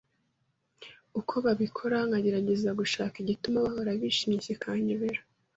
uko 1.19 1.33
babikora 1.45 1.97
nkagerageza 2.07 2.69
gushaka 2.79 3.15
igituma 3.23 3.57
bahora 3.65 3.91
bishimye 4.01 4.37
kikanyobera 4.45 5.21